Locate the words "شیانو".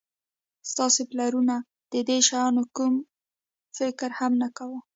2.27-2.63